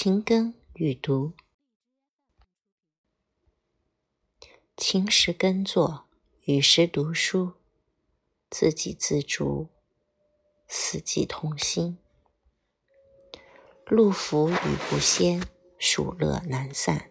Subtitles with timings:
[0.00, 1.32] 勤耕与读，
[4.76, 6.06] 勤时耕作，
[6.44, 7.54] 与时读书，
[8.48, 9.70] 自给自足，
[10.68, 11.98] 四季同心。
[13.88, 15.42] 路福雨不鲜，
[15.80, 17.10] 暑乐难散。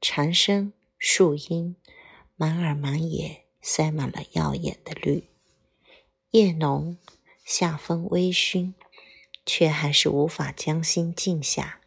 [0.00, 1.76] 蝉声、树荫，
[2.34, 5.30] 满耳满野，塞满了耀眼的绿。
[6.32, 6.98] 夜浓，
[7.44, 8.74] 夏风微醺，
[9.46, 11.79] 却还是无法将心静下。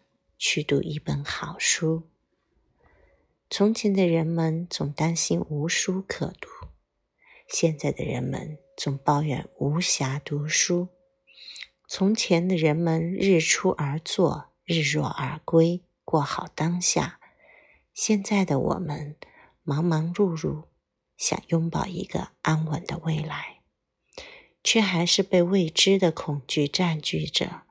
[0.45, 2.03] 去读一本好书。
[3.49, 6.49] 从前的人们总担心无书可读，
[7.47, 10.89] 现在的人们总抱怨无暇读书。
[11.87, 17.19] 从前的人们日出而作，日落而归，过好当下；
[17.93, 19.15] 现在的我们
[19.63, 20.65] 忙忙碌碌，
[21.15, 23.61] 想拥抱一个安稳的未来，
[24.61, 27.61] 却还是被未知的恐惧占据着，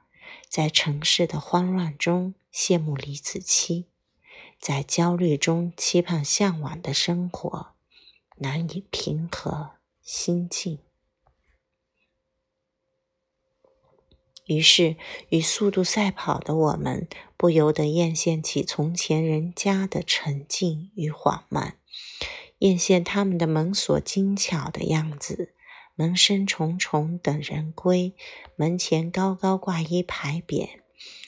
[0.53, 2.35] 在城市的慌乱中。
[2.53, 3.87] 羡慕李子柒，
[4.61, 7.69] 在焦虑中期盼向往的生活，
[8.37, 9.71] 难以平和
[10.03, 10.79] 心境。
[14.45, 14.99] 于是，
[15.31, 17.09] 与速度赛跑的我们，
[17.39, 21.79] 不由得艳羡起从前人家的沉静与缓慢，
[22.59, 25.55] 艳羡他们的门锁精巧的样子。
[25.95, 28.15] 门生重重等人归，
[28.57, 30.81] 门前高高挂一牌匾。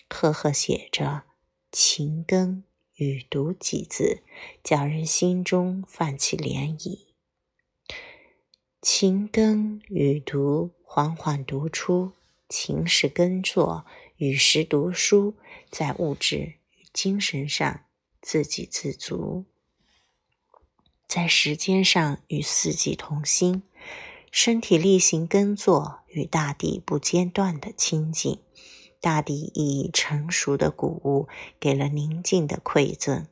[0.08, 1.24] 赫赫写着
[1.72, 2.62] “勤耕
[2.96, 4.22] 与读”几字，
[4.62, 7.00] 叫人心中泛起涟漪。
[8.80, 12.12] 勤耕与读，缓缓读出
[12.48, 13.84] 勤时耕作，
[14.16, 15.34] 与时读书，
[15.70, 17.84] 在物质与精神上
[18.20, 19.46] 自给自足，
[21.08, 23.62] 在时间上与四季同心，
[24.36, 28.40] 身体力行耕作，与大地不间断的亲近。
[29.00, 31.28] 大地以成熟的谷物，
[31.60, 33.28] 给了宁静的馈赠。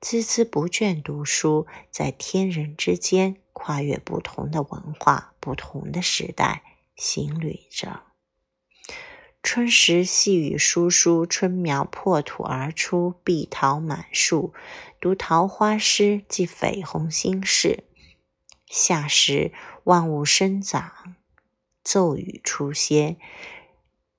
[0.00, 6.62] 孜孜不倦读书，在天人之间，跨越不同的文化、不同的时代，
[6.96, 8.04] 行旅着。
[9.42, 14.54] 春时细雨疏疏，春苗破土而出，碧桃满树。
[14.98, 17.84] 读桃花诗，记绯红心事。
[18.72, 21.16] 夏时万物生长，
[21.82, 23.16] 骤雨初歇。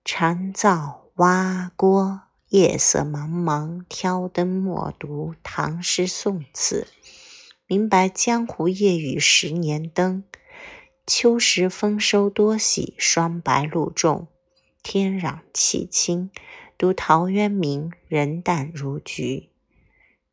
[0.03, 6.85] 蝉噪蛙聒，夜色茫茫，挑灯默读唐诗宋词，
[7.65, 10.25] 明白江湖夜雨十年灯。
[11.07, 14.27] 秋时丰收多喜，霜白露重，
[14.83, 16.29] 天壤气清，
[16.77, 19.47] 读陶渊明，人淡如菊。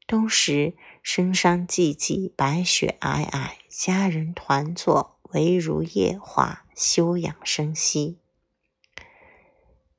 [0.09, 0.75] 冬时
[1.05, 8.19] 深山寂寂，白雪皑皑，家人团坐，围炉夜话，休养生息。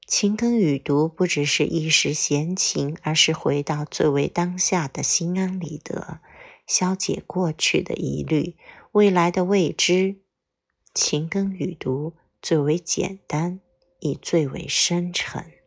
[0.07, 6.19] 勤耕与读，不只是一时闲情，而是回到最为当下的心安理得，
[6.66, 8.56] 消解过去的疑虑，
[8.94, 10.22] 未来的未知。
[10.96, 13.59] 勤耕与读最为简单，
[14.00, 15.59] 亦最为深沉。